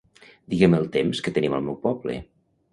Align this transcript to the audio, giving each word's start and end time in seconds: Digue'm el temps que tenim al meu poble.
Digue'm 0.53 0.77
el 0.77 0.87
temps 0.95 1.23
que 1.27 1.35
tenim 1.37 1.59
al 1.61 1.63
meu 1.69 1.81
poble. 1.87 2.21